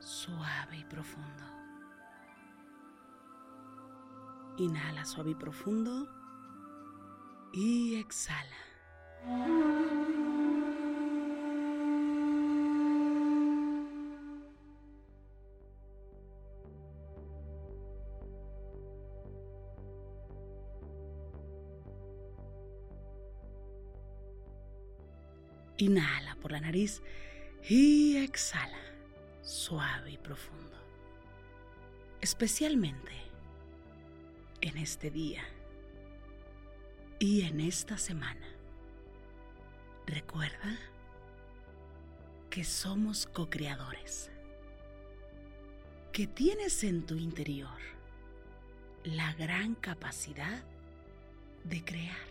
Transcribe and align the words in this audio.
suave 0.00 0.78
y 0.78 0.84
profundo. 0.84 1.44
Inhala 4.58 5.04
suave 5.04 5.30
y 5.30 5.34
profundo. 5.34 6.08
Y 7.52 7.94
exhala. 7.96 8.56
Inhala 25.80 26.36
por 26.42 26.50
la 26.50 26.60
nariz 26.60 27.02
y 27.68 28.16
exhala, 28.16 28.76
suave 29.48 30.10
y 30.10 30.18
profundo. 30.18 30.76
Especialmente 32.20 33.12
en 34.60 34.76
este 34.76 35.10
día 35.10 35.42
y 37.18 37.42
en 37.42 37.60
esta 37.60 37.96
semana. 37.96 38.46
Recuerda 40.06 40.78
que 42.50 42.62
somos 42.62 43.26
co-creadores, 43.26 44.30
que 46.12 46.26
tienes 46.26 46.84
en 46.84 47.06
tu 47.06 47.14
interior 47.14 47.78
la 49.04 49.32
gran 49.34 49.74
capacidad 49.76 50.62
de 51.64 51.84
crear. 51.84 52.28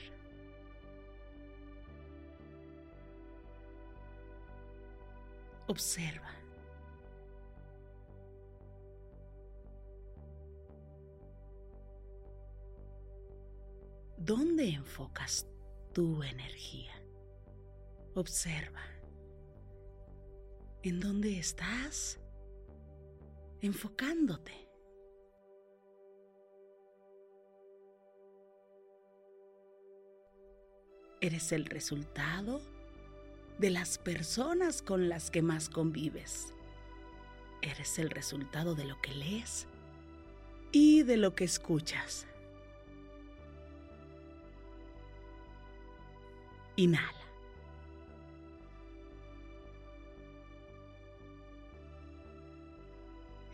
Observa. 5.66 6.37
¿Dónde 14.17 14.69
enfocas 14.69 15.47
tu 15.94 16.23
energía? 16.23 16.91
Observa. 18.16 18.81
¿En 20.81 21.00
dónde 21.00 21.38
estás 21.38 22.19
enfocándote? 23.61 24.67
Eres 31.22 31.51
el 31.51 31.66
resultado 31.66 32.59
de 33.59 33.69
las 33.69 34.00
personas 34.00 34.81
con 34.81 35.09
las 35.09 35.29
que 35.29 35.44
más 35.44 35.69
convives. 35.69 36.53
Eres 37.61 38.00
el 38.00 38.09
resultado 38.09 38.73
de 38.73 38.85
lo 38.85 39.00
que 39.00 39.13
lees 39.13 39.67
y 40.72 41.03
de 41.03 41.17
lo 41.17 41.35
que 41.35 41.44
escuchas. 41.44 42.27
Inhala. 46.77 47.11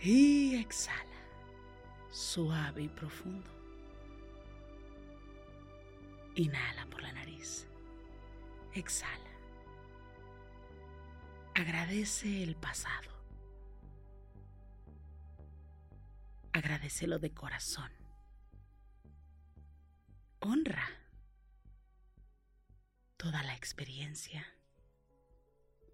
Y 0.01 0.55
exhala, 0.55 0.97
suave 2.11 2.83
y 2.83 2.89
profundo. 2.89 3.49
Inhala 6.35 6.85
por 6.87 7.01
la 7.01 7.13
nariz. 7.13 7.65
Exhala. 8.73 9.31
Agradece 11.55 12.43
el 12.43 12.57
pasado. 12.57 13.09
Agradecelo 16.51 17.19
de 17.19 17.33
corazón. 17.33 17.91
Honra 20.41 21.02
experiencia 23.63 24.45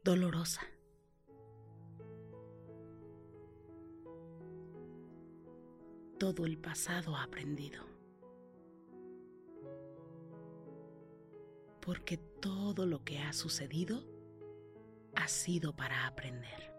dolorosa. 0.04 0.62
Todo 6.18 6.48
el 6.48 6.58
pasado 6.58 7.16
aprendido. 7.16 7.84
Porque 11.80 12.18
todo 12.18 12.88
lo 12.88 13.04
que 13.04 13.20
ha 13.20 13.34
sucedido 13.34 14.04
ha 15.16 15.28
sido 15.28 15.76
para 15.76 16.08
aprender. 16.08 16.74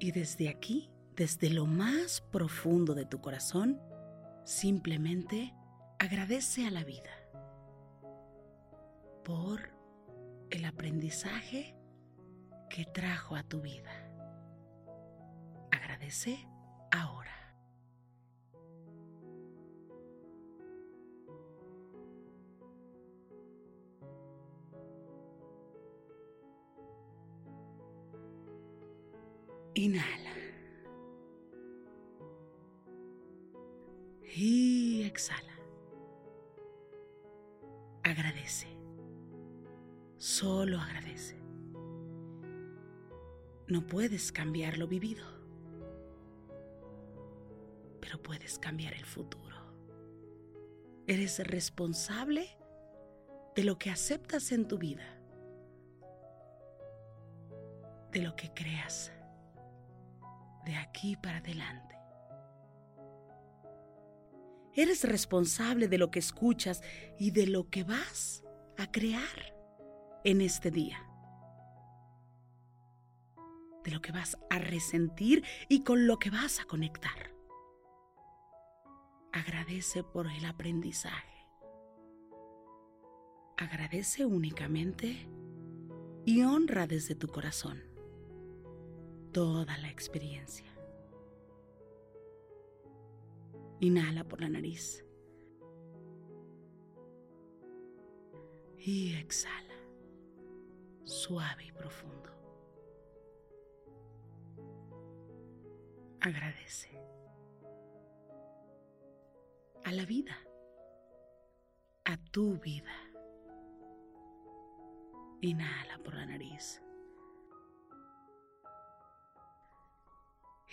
Y 0.00 0.12
desde 0.12 0.50
aquí, 0.50 0.90
desde 1.16 1.48
lo 1.48 1.64
más 1.64 2.20
profundo 2.20 2.94
de 2.94 3.06
tu 3.06 3.22
corazón, 3.22 3.80
simplemente 4.44 5.54
agradece 5.98 6.66
a 6.66 6.70
la 6.70 6.84
vida 6.84 7.21
por 9.24 9.60
el 10.50 10.64
aprendizaje 10.64 11.76
que 12.68 12.84
trajo 12.84 13.36
a 13.36 13.42
tu 13.42 13.60
vida. 13.60 13.90
Agradece 15.70 16.46
ahora. 16.90 17.30
Inhala. 29.74 30.32
Y 34.34 35.02
exhala. 35.04 35.52
Agradece. 38.02 38.81
Solo 40.22 40.78
agradece. 40.78 41.36
No 43.66 43.84
puedes 43.88 44.30
cambiar 44.30 44.78
lo 44.78 44.86
vivido, 44.86 45.24
pero 48.00 48.22
puedes 48.22 48.56
cambiar 48.60 48.94
el 48.94 49.04
futuro. 49.04 49.56
Eres 51.08 51.44
responsable 51.44 52.56
de 53.56 53.64
lo 53.64 53.80
que 53.80 53.90
aceptas 53.90 54.52
en 54.52 54.68
tu 54.68 54.78
vida, 54.78 55.20
de 58.12 58.22
lo 58.22 58.36
que 58.36 58.54
creas 58.54 59.10
de 60.64 60.76
aquí 60.76 61.16
para 61.16 61.38
adelante. 61.38 61.96
Eres 64.72 65.02
responsable 65.02 65.88
de 65.88 65.98
lo 65.98 66.12
que 66.12 66.20
escuchas 66.20 66.80
y 67.18 67.32
de 67.32 67.48
lo 67.48 67.70
que 67.70 67.82
vas 67.82 68.44
a 68.78 68.88
crear 68.88 69.51
en 70.24 70.40
este 70.40 70.70
día 70.70 71.08
de 73.84 73.90
lo 73.90 74.00
que 74.00 74.12
vas 74.12 74.38
a 74.50 74.58
resentir 74.58 75.44
y 75.68 75.82
con 75.82 76.06
lo 76.06 76.18
que 76.18 76.30
vas 76.30 76.60
a 76.60 76.64
conectar. 76.64 77.32
Agradece 79.32 80.04
por 80.04 80.26
el 80.28 80.44
aprendizaje. 80.44 81.48
Agradece 83.56 84.24
únicamente 84.24 85.28
y 86.24 86.42
honra 86.42 86.86
desde 86.86 87.14
tu 87.14 87.28
corazón 87.28 87.82
toda 89.32 89.78
la 89.78 89.90
experiencia. 89.90 90.70
Inhala 93.80 94.24
por 94.24 94.40
la 94.40 94.48
nariz. 94.48 95.04
Y 98.78 99.14
exhala, 99.14 99.71
suave 101.12 101.64
y 101.64 101.72
profundo. 101.72 102.32
agradece 106.22 106.88
a 109.84 109.90
la 109.90 110.04
vida, 110.04 110.36
a 112.04 112.16
tu 112.30 112.58
vida. 112.58 112.94
Inhala 115.40 115.98
por 115.98 116.14
la 116.14 116.24
nariz. 116.26 116.80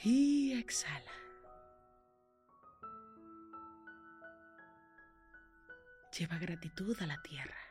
Y 0.04 0.54
exhala. 0.54 1.12
Lleva 6.16 6.38
gratitud 6.38 6.96
a 7.02 7.08
la 7.08 7.20
tierra, 7.24 7.69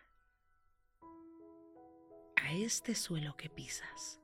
este 2.53 2.95
suelo 2.95 3.37
que 3.37 3.50
pisas. 3.50 4.21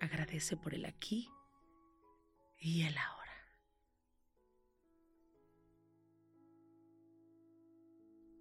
Agradece 0.00 0.56
por 0.56 0.74
el 0.74 0.84
aquí 0.84 1.30
y 2.58 2.82
el 2.82 2.96
ahora. 2.96 3.32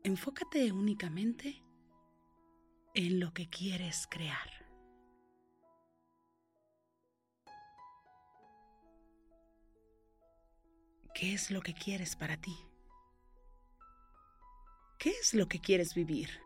Enfócate 0.03 0.71
únicamente 0.71 1.63
en 2.93 3.19
lo 3.19 3.33
que 3.33 3.49
quieres 3.49 4.07
crear. 4.09 4.49
¿Qué 11.15 11.33
es 11.33 11.49
lo 11.49 11.61
que 11.61 11.73
quieres 11.73 12.15
para 12.15 12.35
ti? 12.37 12.55
¿Qué 14.99 15.09
es 15.09 15.33
lo 15.33 15.47
que 15.47 15.59
quieres 15.59 15.95
vivir? 15.95 16.44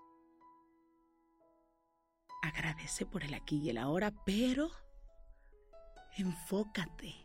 Agradece 2.41 3.05
por 3.05 3.23
el 3.23 3.33
aquí 3.33 3.57
y 3.57 3.69
el 3.69 3.77
ahora, 3.77 4.11
pero 4.25 4.69
enfócate 6.17 7.15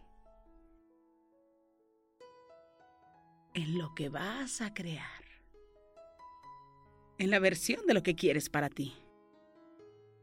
en 3.54 3.78
lo 3.78 3.94
que 3.94 4.08
vas 4.08 4.60
a 4.60 4.74
crear, 4.74 5.24
en 7.18 7.30
la 7.30 7.38
versión 7.38 7.86
de 7.86 7.94
lo 7.94 8.02
que 8.02 8.16
quieres 8.16 8.48
para 8.48 8.68
ti. 8.68 8.94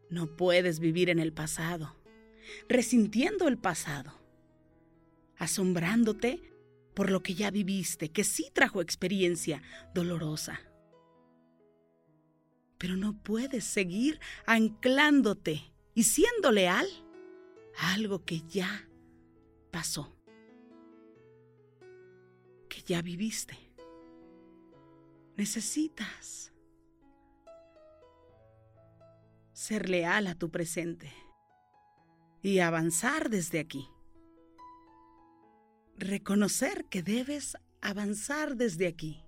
No 0.09 0.35
puedes 0.35 0.79
vivir 0.79 1.09
en 1.09 1.19
el 1.19 1.31
pasado, 1.31 1.95
resintiendo 2.67 3.47
el 3.47 3.57
pasado, 3.57 4.11
asombrándote 5.37 6.41
por 6.93 7.09
lo 7.09 7.23
que 7.23 7.33
ya 7.33 7.49
viviste, 7.49 8.09
que 8.09 8.25
sí 8.25 8.51
trajo 8.53 8.81
experiencia 8.81 9.61
dolorosa. 9.93 10.59
Pero 12.81 12.97
no 12.97 13.13
puedes 13.21 13.63
seguir 13.63 14.19
anclándote 14.45 15.61
y 15.93 16.03
siendo 16.03 16.51
leal 16.51 16.87
a 17.77 17.93
algo 17.93 18.25
que 18.25 18.41
ya 18.41 18.89
pasó 19.69 20.17
ya 22.91 23.01
viviste. 23.01 23.57
Necesitas 25.37 26.51
ser 29.53 29.89
leal 29.89 30.27
a 30.27 30.35
tu 30.35 30.49
presente 30.49 31.11
y 32.41 32.59
avanzar 32.59 33.29
desde 33.29 33.59
aquí. 33.59 33.87
Reconocer 35.97 36.85
que 36.85 37.03
debes 37.03 37.55
avanzar 37.79 38.55
desde 38.55 38.87
aquí, 38.87 39.23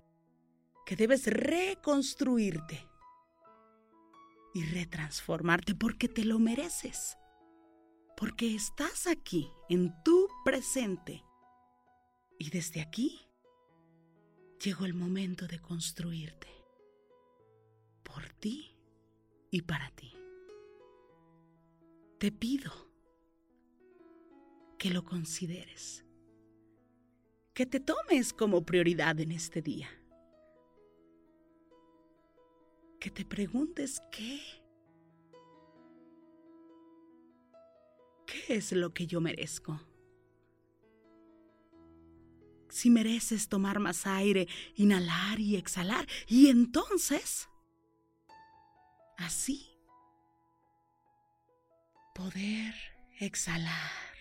que 0.86 0.96
debes 0.96 1.26
reconstruirte 1.26 2.86
y 4.54 4.64
retransformarte 4.64 5.74
porque 5.74 6.08
te 6.08 6.24
lo 6.24 6.38
mereces, 6.38 7.18
porque 8.16 8.54
estás 8.54 9.06
aquí 9.08 9.50
en 9.68 9.92
tu 10.04 10.28
presente. 10.44 11.24
Y 12.38 12.50
desde 12.50 12.80
aquí 12.80 13.20
llegó 14.64 14.86
el 14.86 14.94
momento 14.94 15.46
de 15.46 15.60
construirte. 15.60 16.48
Por 18.04 18.28
ti 18.34 18.78
y 19.50 19.62
para 19.62 19.90
ti. 19.90 20.12
Te 22.18 22.30
pido 22.30 22.72
que 24.78 24.90
lo 24.90 25.04
consideres, 25.04 26.04
que 27.54 27.66
te 27.66 27.80
tomes 27.80 28.32
como 28.32 28.64
prioridad 28.64 29.18
en 29.18 29.32
este 29.32 29.62
día, 29.62 29.88
que 33.04 33.10
te 33.10 33.26
preguntes 33.26 34.00
qué, 34.10 34.40
qué 38.26 38.54
es 38.56 38.72
lo 38.72 38.94
que 38.94 39.06
yo 39.06 39.20
merezco 39.20 39.78
si 42.70 42.88
mereces 42.88 43.50
tomar 43.50 43.78
más 43.78 44.06
aire, 44.06 44.48
inhalar 44.74 45.38
y 45.38 45.56
exhalar. 45.56 46.08
Y 46.26 46.48
entonces, 46.48 47.50
así, 49.18 49.78
poder 52.14 52.74
exhalar 53.20 54.16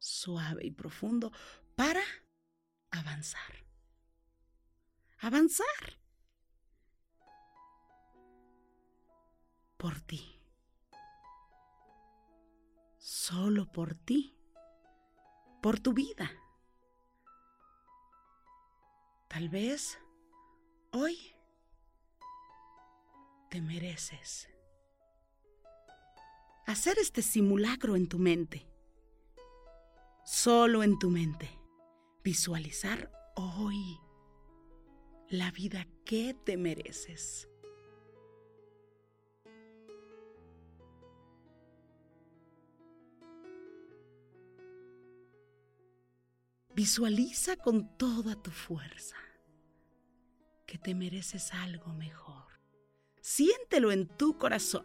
suave 0.00 0.66
y 0.66 0.72
profundo 0.72 1.30
para 1.76 2.02
avanzar. 2.90 3.64
Avanzar 5.20 6.03
por 9.84 10.00
ti. 10.00 10.40
Solo 12.96 13.70
por 13.70 13.94
ti. 13.94 14.34
Por 15.60 15.78
tu 15.78 15.92
vida. 15.92 16.32
Tal 19.28 19.50
vez 19.50 19.98
hoy 20.90 21.18
te 23.50 23.60
mereces 23.60 24.48
hacer 26.66 26.98
este 26.98 27.20
simulacro 27.20 27.94
en 27.94 28.08
tu 28.08 28.18
mente, 28.18 28.66
solo 30.24 30.82
en 30.82 30.98
tu 30.98 31.10
mente, 31.10 31.60
visualizar 32.22 33.12
hoy 33.36 34.00
la 35.28 35.50
vida 35.50 35.86
que 36.06 36.32
te 36.32 36.56
mereces. 36.56 37.50
Visualiza 46.74 47.56
con 47.56 47.96
toda 47.96 48.34
tu 48.34 48.50
fuerza 48.50 49.16
que 50.66 50.76
te 50.76 50.92
mereces 50.92 51.54
algo 51.54 51.92
mejor. 51.92 52.46
Siéntelo 53.20 53.92
en 53.92 54.08
tu 54.08 54.36
corazón. 54.38 54.84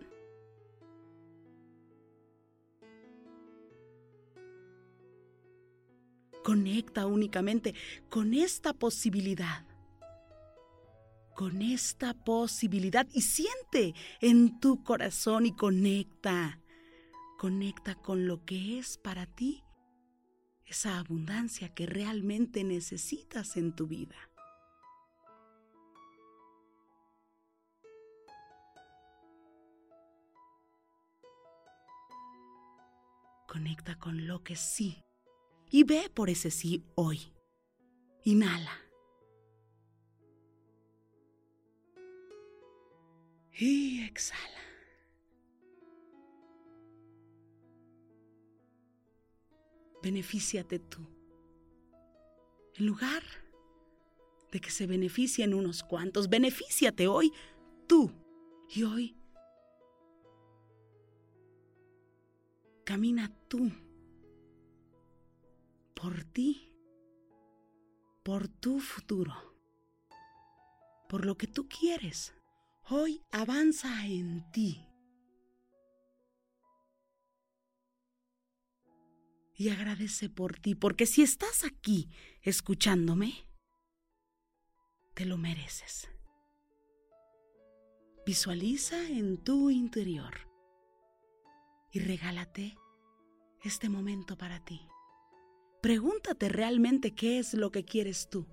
Conecta 6.44 7.08
únicamente 7.08 7.74
con 8.10 8.36
esta 8.36 8.74
posibilidad. 8.74 9.66
Con 11.36 11.64
esta 11.64 12.14
posibilidad 12.14 13.08
y 13.14 13.22
siente 13.22 13.96
en 14.22 14.60
tu 14.60 14.84
corazón 14.84 15.48
y 15.48 15.56
conecta. 15.56 16.62
Conecta 17.40 17.96
con 17.96 18.28
lo 18.28 18.46
que 18.46 18.78
es 18.78 19.00
para 19.00 19.26
ti 19.26 19.64
esa 20.70 21.00
abundancia 21.00 21.74
que 21.74 21.88
realmente 21.88 22.64
necesitas 22.64 23.58
en 23.58 23.76
tu 23.76 23.88
vida. 23.88 24.16
Conecta 33.48 33.98
con 33.98 34.28
lo 34.28 34.44
que 34.44 34.56
sí 34.56 35.04
y 35.72 35.84
ve 35.84 36.12
por 36.14 36.30
ese 36.30 36.52
sí 36.52 36.86
hoy. 36.94 37.34
Inhala. 38.24 38.78
Y 43.52 44.04
exhala. 44.04 44.69
Benefíciate 50.10 50.80
tú. 50.80 51.06
En 52.74 52.88
lugar 52.88 53.22
de 54.52 54.60
que 54.60 54.72
se 54.72 54.88
beneficien 54.88 55.54
unos 55.54 55.84
cuantos, 55.84 56.30
benefíciate 56.30 57.08
hoy 57.08 57.32
tú. 57.86 58.12
Y 58.74 58.82
hoy 58.82 59.16
camina 62.84 63.32
tú 63.48 63.72
por 65.94 66.24
ti, 66.24 66.74
por 68.24 68.48
tu 68.48 68.80
futuro, 68.80 69.36
por 71.08 71.24
lo 71.24 71.38
que 71.38 71.46
tú 71.46 71.70
quieres. 71.70 72.34
Hoy 72.90 73.22
avanza 73.30 74.08
en 74.08 74.52
ti. 74.52 74.89
Y 79.60 79.68
agradece 79.68 80.30
por 80.30 80.58
ti, 80.58 80.74
porque 80.74 81.06
si 81.06 81.22
estás 81.22 81.66
aquí 81.66 82.10
escuchándome, 82.42 83.46
te 85.14 85.26
lo 85.26 85.38
mereces. 85.38 86.08
Visualiza 88.26 89.10
en 89.10 89.44
tu 89.44 89.70
interior 89.70 90.34
y 91.92 92.00
regálate 92.00 92.78
este 93.62 93.90
momento 93.90 94.38
para 94.38 94.64
ti. 94.64 94.80
Pregúntate 95.82 96.48
realmente 96.48 97.14
qué 97.14 97.40
es 97.40 97.54
lo 97.54 97.70
que 97.70 97.84
quieres 97.84 98.30
tú. 98.30 98.48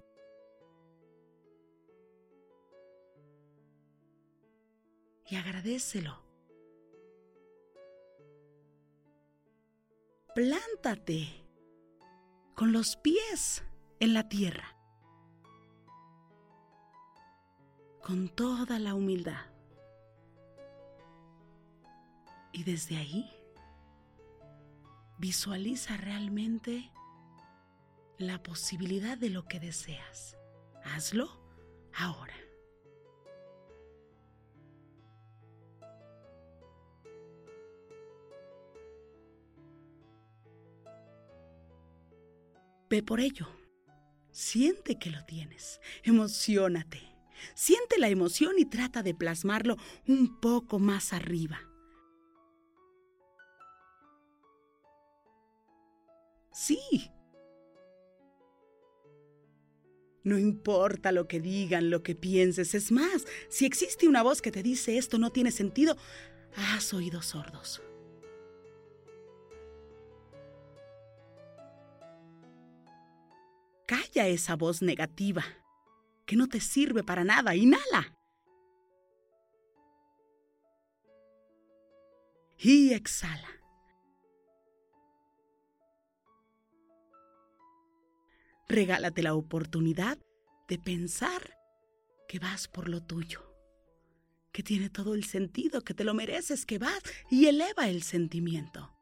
Y 5.31 5.37
agradecelo. 5.37 6.26
Plántate 10.37 11.29
con 12.55 12.71
los 12.71 12.97
pies 12.97 13.65
en 14.01 14.13
la 14.13 14.29
tierra. 14.29 14.77
Con 18.03 18.29
toda 18.29 18.79
la 18.79 18.93
humildad. 18.93 19.47
Y 22.53 22.65
desde 22.65 22.99
ahí, 22.99 23.33
visualiza 25.17 25.97
realmente 25.97 26.93
la 28.19 28.43
posibilidad 28.43 29.17
de 29.17 29.31
lo 29.31 29.49
que 29.49 29.59
deseas. 29.59 30.37
Hazlo 30.85 31.31
ahora. 31.95 32.46
Por 43.03 43.21
ello. 43.21 43.49
Siente 44.31 44.99
que 44.99 45.11
lo 45.11 45.25
tienes. 45.25 45.81
Emocionate. 46.03 47.01
Siente 47.55 47.99
la 47.99 48.09
emoción 48.09 48.59
y 48.59 48.65
trata 48.65 49.03
de 49.03 49.15
plasmarlo 49.15 49.77
un 50.07 50.41
poco 50.41 50.79
más 50.79 51.13
arriba. 51.13 51.61
Sí, 56.53 56.79
No 60.27 60.41
importa 60.41 61.13
lo 61.13 61.29
que 61.29 61.39
digan, 61.39 61.89
lo 61.89 62.03
que 62.03 62.17
pienses. 62.17 62.75
Es 62.75 62.91
más, 62.91 63.27
si 63.49 63.65
existe 63.65 64.09
una 64.09 64.25
voz 64.25 64.43
que 64.43 64.51
te 64.51 64.65
dice 64.65 64.99
esto 64.99 65.19
no 65.19 65.31
tiene 65.31 65.53
sentido, 65.53 65.97
has 66.57 66.93
oídos 66.93 67.27
sordos. 67.27 67.81
Calla 73.87 74.27
esa 74.27 74.57
voz 74.57 74.83
negativa, 74.83 75.45
que 76.27 76.37
no 76.37 76.49
te 76.49 76.61
sirve 76.61 77.03
para 77.03 77.25
nada. 77.25 77.55
Inhala. 77.55 78.15
Y 82.59 82.93
exhala. 82.93 83.57
regálate 88.69 89.23
la 89.23 89.35
oportunidad 89.35 90.19
de 90.69 90.79
pensar 90.79 91.57
que 92.29 92.39
vas 92.39 92.69
por 92.69 92.89
lo 92.89 93.03
tuyo, 93.03 93.55
que 94.53 94.63
tiene 94.63 94.91
todo 94.91 95.15
el 95.15 95.25
sentido, 95.25 95.83
que 95.83 95.95
te 95.95 96.05
lo 96.05 96.15
mereces, 96.15 96.67
que 96.67 96.79
vas 96.79 97.03
y 97.31 97.47
eleva 97.47 97.89
el 97.89 98.03
sentimiento. 98.03 98.96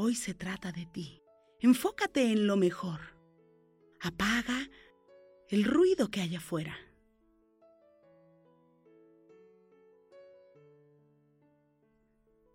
Hoy 0.00 0.14
se 0.14 0.32
trata 0.32 0.70
de 0.70 0.86
ti. 0.86 1.24
Enfócate 1.58 2.30
en 2.30 2.46
lo 2.46 2.56
mejor. 2.56 3.00
Apaga 4.00 4.70
el 5.48 5.64
ruido 5.64 6.08
que 6.08 6.20
hay 6.20 6.36
afuera. 6.36 6.76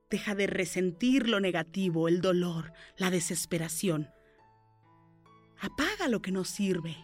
Deja 0.10 0.36
de 0.36 0.48
resentir 0.48 1.28
lo 1.28 1.42
negativo, 1.42 2.08
el 2.08 2.22
dolor, 2.22 2.72
la 2.96 3.12
desesperación. 3.12 4.10
Apaga 5.60 6.08
lo 6.08 6.22
que 6.22 6.32
no 6.32 6.46
sirve. 6.46 6.96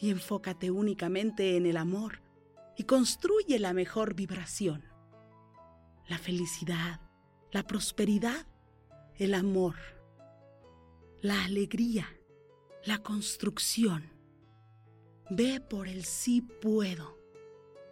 Y 0.00 0.10
enfócate 0.10 0.72
únicamente 0.72 1.56
en 1.56 1.66
el 1.66 1.76
amor 1.76 2.20
y 2.76 2.82
construye 2.82 3.60
la 3.60 3.72
mejor 3.74 4.14
vibración. 4.14 4.95
La 6.08 6.18
felicidad, 6.18 7.00
la 7.50 7.64
prosperidad, 7.64 8.46
el 9.16 9.34
amor, 9.34 9.76
la 11.20 11.44
alegría, 11.44 12.06
la 12.84 12.98
construcción. 12.98 14.12
Ve 15.30 15.60
por 15.60 15.88
el 15.88 16.04
sí 16.04 16.42
puedo 16.42 17.18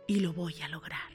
y 0.06 0.20
lo 0.20 0.32
voy 0.32 0.60
a 0.62 0.68
lograr. 0.68 1.12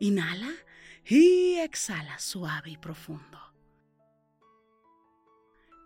Inhala 0.00 0.52
y 1.04 1.56
exhala 1.56 2.18
suave 2.18 2.70
y 2.70 2.76
profundo. 2.76 3.38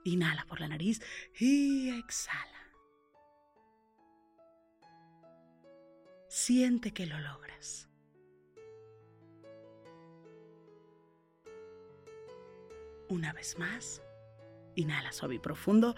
Inhala 0.04 0.44
por 0.44 0.60
la 0.60 0.68
nariz 0.68 1.00
y 1.38 1.88
exhala. 1.90 2.51
Siente 6.34 6.94
que 6.94 7.04
lo 7.04 7.18
logras. 7.18 7.90
Una 13.10 13.34
vez 13.34 13.58
más, 13.58 14.00
inhala 14.74 15.12
suave 15.12 15.34
y 15.34 15.38
profundo. 15.38 15.94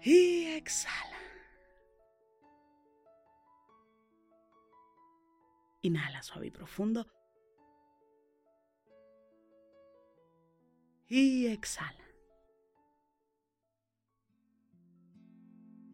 Y 0.00 0.46
exhala. 0.54 1.18
Inhala 5.82 6.22
suave 6.22 6.46
y 6.46 6.50
profundo. 6.50 7.06
Y 11.08 11.48
exhala. 11.48 12.03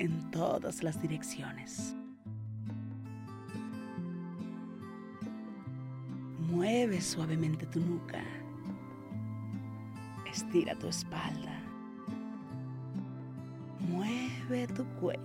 en 0.00 0.30
todas 0.30 0.82
las 0.82 1.00
direcciones. 1.02 1.94
Mueve 6.38 7.02
suavemente 7.02 7.66
tu 7.66 7.80
nuca. 7.80 8.24
Estira 10.26 10.74
tu 10.78 10.88
espalda. 10.88 11.60
Mueve 13.78 14.66
tu 14.68 14.86
cuello. 15.00 15.20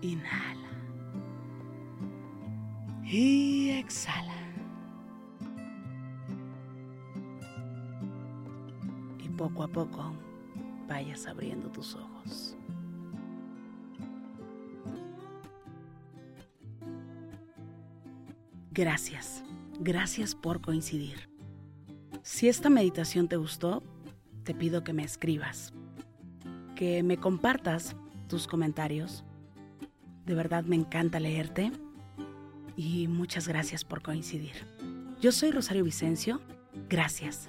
Inhala. 0.00 0.70
Y 3.04 3.70
exhala. 3.70 4.31
Poco 9.42 9.64
a 9.64 9.68
poco 9.68 10.12
vayas 10.86 11.26
abriendo 11.26 11.68
tus 11.68 11.96
ojos. 11.96 12.56
Gracias, 18.70 19.42
gracias 19.80 20.36
por 20.36 20.60
coincidir. 20.60 21.28
Si 22.22 22.48
esta 22.48 22.70
meditación 22.70 23.26
te 23.26 23.36
gustó, 23.36 23.82
te 24.44 24.54
pido 24.54 24.84
que 24.84 24.92
me 24.92 25.02
escribas, 25.02 25.72
que 26.76 27.02
me 27.02 27.16
compartas 27.16 27.96
tus 28.28 28.46
comentarios. 28.46 29.24
De 30.24 30.36
verdad 30.36 30.62
me 30.62 30.76
encanta 30.76 31.18
leerte 31.18 31.72
y 32.76 33.08
muchas 33.08 33.48
gracias 33.48 33.84
por 33.84 34.02
coincidir. 34.02 34.54
Yo 35.20 35.32
soy 35.32 35.50
Rosario 35.50 35.82
Vicencio. 35.82 36.40
Gracias, 36.88 37.48